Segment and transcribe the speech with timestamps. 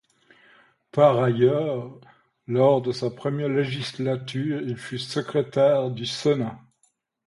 [0.91, 1.99] Par ailleurs
[2.47, 6.57] lors de sa première législature il fut secrétaire du Sénat.